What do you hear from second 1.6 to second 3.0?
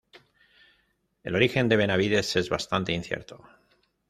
de Benavides es bastante